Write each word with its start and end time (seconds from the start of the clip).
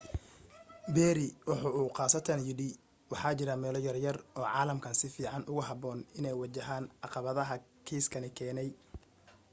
perry 0.93 1.27
waxa 1.49 1.69
uu 1.79 1.89
khaasatan 1.97 2.39
yidhi 2.47 2.69
waxa 3.11 3.29
jira 3.39 3.55
meelo 3.63 3.79
yaryar 3.87 4.17
oo 4.37 4.43
caalamkan 4.55 4.95
si 4.99 5.07
fiican 5.15 5.47
ugu 5.51 5.61
habboon 5.69 5.99
inay 6.17 6.35
waajahaan 6.39 6.85
caqabadaha 7.03 7.55
kiiskani 7.85 8.29
keenay. 8.37 8.69